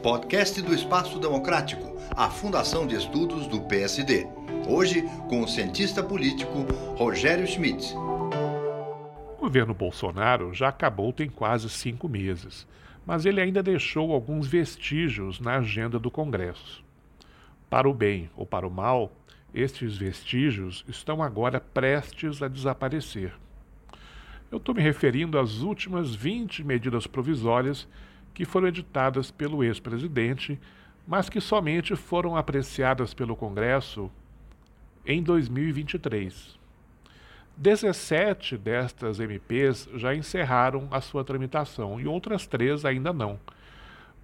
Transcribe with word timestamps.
Podcast 0.00 0.62
do 0.62 0.72
Espaço 0.72 1.18
Democrático, 1.18 1.96
a 2.14 2.30
Fundação 2.30 2.86
de 2.86 2.94
Estudos 2.94 3.48
do 3.48 3.62
PSD. 3.62 4.28
Hoje, 4.68 5.02
com 5.28 5.42
o 5.42 5.48
cientista 5.48 6.04
político 6.04 6.64
Rogério 6.96 7.44
Schmidt. 7.48 7.92
O 7.96 9.40
governo 9.40 9.74
Bolsonaro 9.74 10.54
já 10.54 10.68
acabou 10.68 11.12
tem 11.12 11.28
quase 11.28 11.68
cinco 11.68 12.08
meses, 12.08 12.64
mas 13.04 13.26
ele 13.26 13.40
ainda 13.40 13.60
deixou 13.60 14.12
alguns 14.12 14.46
vestígios 14.46 15.40
na 15.40 15.56
agenda 15.56 15.98
do 15.98 16.10
Congresso. 16.10 16.84
Para 17.68 17.88
o 17.88 17.94
bem 17.94 18.30
ou 18.36 18.46
para 18.46 18.68
o 18.68 18.70
mal, 18.70 19.10
estes 19.52 19.96
vestígios 19.96 20.84
estão 20.86 21.24
agora 21.24 21.60
prestes 21.60 22.40
a 22.40 22.46
desaparecer. 22.46 23.32
Eu 24.48 24.58
estou 24.58 24.76
me 24.76 24.80
referindo 24.80 25.40
às 25.40 25.60
últimas 25.60 26.14
20 26.14 26.62
medidas 26.62 27.08
provisórias 27.08 27.88
que 28.34 28.44
foram 28.44 28.68
editadas 28.68 29.30
pelo 29.30 29.62
ex-presidente, 29.64 30.58
mas 31.06 31.28
que 31.28 31.40
somente 31.40 31.96
foram 31.96 32.36
apreciadas 32.36 33.12
pelo 33.12 33.36
Congresso 33.36 34.10
em 35.04 35.22
2023. 35.22 36.58
17 37.56 38.56
destas 38.56 39.20
MPs 39.20 39.88
já 39.94 40.14
encerraram 40.14 40.88
a 40.90 41.00
sua 41.00 41.22
tramitação 41.22 42.00
e 42.00 42.06
outras 42.06 42.46
três 42.46 42.84
ainda 42.84 43.12
não. 43.12 43.38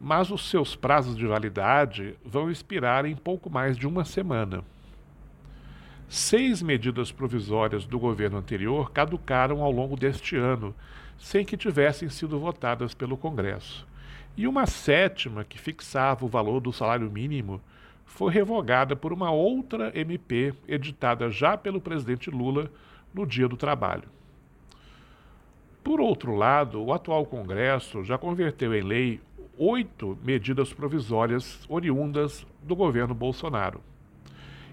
Mas 0.00 0.30
os 0.30 0.48
seus 0.48 0.74
prazos 0.74 1.16
de 1.16 1.26
validade 1.26 2.16
vão 2.24 2.50
expirar 2.50 3.04
em 3.04 3.14
pouco 3.14 3.48
mais 3.48 3.76
de 3.76 3.86
uma 3.86 4.04
semana. 4.04 4.64
Seis 6.08 6.60
medidas 6.60 7.12
provisórias 7.12 7.86
do 7.86 7.96
governo 7.98 8.38
anterior 8.38 8.90
caducaram 8.90 9.62
ao 9.62 9.70
longo 9.70 9.96
deste 9.96 10.34
ano, 10.34 10.74
sem 11.16 11.44
que 11.44 11.56
tivessem 11.56 12.08
sido 12.08 12.40
votadas 12.40 12.94
pelo 12.94 13.16
Congresso. 13.16 13.86
E 14.40 14.48
uma 14.48 14.64
sétima, 14.64 15.44
que 15.44 15.60
fixava 15.60 16.24
o 16.24 16.28
valor 16.28 16.62
do 16.62 16.72
salário 16.72 17.10
mínimo, 17.10 17.60
foi 18.06 18.32
revogada 18.32 18.96
por 18.96 19.12
uma 19.12 19.30
outra 19.30 19.92
MP 19.94 20.54
editada 20.66 21.30
já 21.30 21.58
pelo 21.58 21.78
presidente 21.78 22.30
Lula 22.30 22.72
no 23.12 23.26
Dia 23.26 23.46
do 23.46 23.54
Trabalho. 23.54 24.08
Por 25.84 26.00
outro 26.00 26.34
lado, 26.34 26.82
o 26.82 26.90
atual 26.90 27.26
Congresso 27.26 28.02
já 28.02 28.16
converteu 28.16 28.74
em 28.74 28.80
lei 28.80 29.20
oito 29.58 30.18
medidas 30.24 30.72
provisórias 30.72 31.60
oriundas 31.68 32.46
do 32.62 32.74
governo 32.74 33.12
Bolsonaro. 33.12 33.82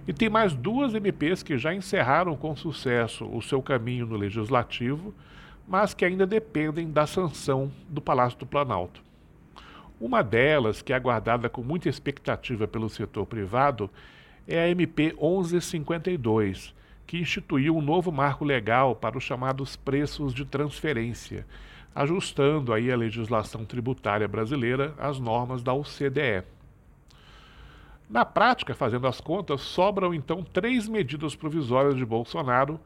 E 0.08 0.14
tem 0.14 0.30
mais 0.30 0.54
duas 0.54 0.94
MPs 0.94 1.44
que 1.44 1.58
já 1.58 1.76
encerraram 1.76 2.38
com 2.38 2.56
sucesso 2.56 3.26
o 3.26 3.42
seu 3.42 3.62
caminho 3.62 4.06
no 4.06 4.16
Legislativo, 4.16 5.14
mas 5.68 5.94
que 5.94 6.06
ainda 6.06 6.26
dependem 6.26 6.90
da 6.90 7.06
sanção 7.06 7.70
do 7.90 8.00
Palácio 8.00 8.40
do 8.40 8.45
Planalto. 8.45 9.06
Uma 10.00 10.22
delas, 10.22 10.81
que 10.81 10.94
é 10.94 10.95
aguardada 10.95 11.50
com 11.50 11.64
muita 11.64 11.90
expectativa 11.90 12.67
pelo 12.67 12.88
setor 12.88 13.26
privado, 13.26 13.90
é 14.48 14.59
a 14.59 14.70
MP 14.70 15.16
1152, 15.20 16.73
que 17.08 17.17
instituiu 17.17 17.76
um 17.76 17.81
novo 17.81 18.12
marco 18.12 18.45
legal 18.45 18.95
para 18.95 19.17
os 19.17 19.23
chamados 19.23 19.76
preços 19.76 20.34
de 20.34 20.45
transferência, 20.45 21.48
ajustando 21.95 22.73
aí 22.73 22.92
a 22.92 22.95
legislação 22.95 23.66
tributária 23.66 24.28
brasileira 24.28 24.94
às 25.00 25.20
normas 25.20 25.64
da 25.64 25.73
OCDE. 25.73 26.44
Na 28.08 28.23
prática, 28.23 28.76
fazendo 28.76 29.08
as 29.08 29.20
contas, 29.20 29.61
sobram 29.61 30.14
então 30.14 30.44
três 30.44 30.88
medidas 30.88 31.36
provisórias 31.36 31.95
de 31.95 32.06
Bolsonaro 32.06 32.80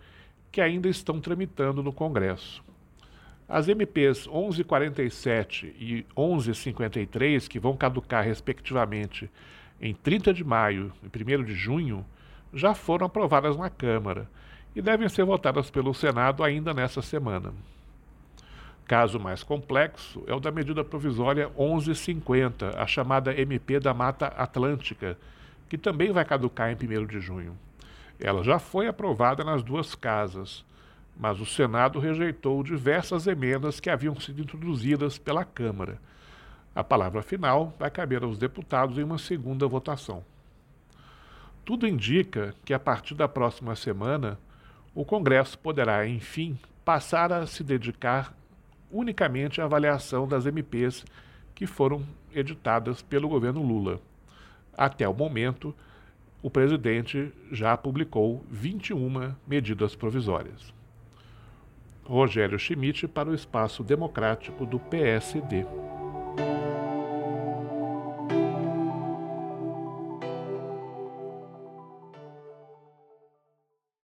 que 0.50 0.62
ainda 0.62 0.88
estão 0.88 1.20
tramitando 1.20 1.84
no 1.84 1.92
Congresso. 1.92 2.64
As 3.54 3.68
MPs 3.68 4.28
1147 4.28 5.76
e 5.78 6.06
1153, 6.18 7.50
que 7.50 7.60
vão 7.60 7.76
caducar 7.76 8.24
respectivamente 8.24 9.30
em 9.82 9.94
30 9.94 10.34
de 10.34 10.42
maio 10.42 10.94
e 11.04 11.36
1 11.38 11.44
de 11.44 11.54
junho, 11.54 12.06
já 12.54 12.74
foram 12.74 13.08
aprovadas 13.08 13.58
na 13.58 13.70
Câmara 13.70 14.26
e 14.74 14.81
devem 14.81 15.09
ser 15.09 15.25
votadas 15.25 15.70
pelo 15.70 15.94
Senado 15.94 16.46
ainda 16.46 16.74
nesta 16.74 17.02
semana. 17.02 17.53
Caso 18.88 19.20
mais 19.20 19.44
complexo 19.44 20.24
é 20.28 20.34
o 20.34 20.40
da 20.40 20.50
medida 20.50 20.81
provisória 20.81 21.50
1150, 21.50 22.81
a 22.81 22.88
chamada 22.88 23.38
MP 23.38 23.81
da 23.81 23.94
Mata 23.94 24.28
Atlântica, 24.28 25.18
que 25.68 25.78
também 25.78 26.14
vai 26.14 26.24
caducar 26.24 26.72
em 26.72 26.75
1 26.75 27.06
de 27.06 27.20
junho. 27.20 27.58
Ela 28.18 28.46
já 28.46 28.59
foi 28.59 28.88
aprovada 28.88 29.44
nas 29.44 29.62
duas 29.62 29.94
casas, 29.94 30.64
mas 31.22 31.40
o 31.40 31.46
Senado 31.46 32.00
rejeitou 32.00 32.64
diversas 32.64 33.28
emendas 33.28 33.80
que 33.80 33.92
haviam 33.92 34.20
sido 34.20 34.42
introduzidas 34.42 35.20
pela 35.20 35.46
Câmara. 35.46 36.02
A 36.74 36.84
palavra 36.84 37.22
final 37.22 37.76
vai 37.78 37.92
caber 37.92 38.24
aos 38.24 38.40
deputados 38.40 38.98
em 38.98 39.04
uma 39.04 39.20
segunda 39.20 39.68
votação. 39.68 40.24
Tudo 41.64 41.88
indica 41.88 42.56
que 42.66 42.74
a 42.74 42.80
partir 42.80 43.14
da 43.14 43.28
próxima 43.28 43.76
semana, 43.76 44.40
o 44.96 45.06
Congresso 45.06 45.60
poderá, 45.60 46.08
enfim, 46.08 46.58
passar 46.84 47.31
a 47.31 47.46
se 47.46 47.64
dedicar 47.64 48.36
unicamente 48.90 49.62
a 49.62 49.66
avaliação 49.66 50.28
das 50.28 50.48
MPs 50.48 51.06
que 51.54 51.68
foram 51.68 52.04
editadas 52.34 53.04
pelo 53.04 53.30
governo 53.30 53.62
Lula. 53.62 54.02
Até 54.76 55.08
o 55.08 55.14
momento, 55.14 55.76
o 56.42 56.50
presidente 56.50 57.31
já 57.52 57.78
publicou 57.78 58.44
21 58.50 59.36
medidas 59.46 59.96
provisórias. 59.96 60.81
Rogério 62.03 62.57
Schmidt 62.59 63.07
para 63.07 63.29
o 63.29 63.35
Espaço 63.35 63.84
Democrático 63.84 64.66
do 64.66 64.79
PSD. 64.79 65.66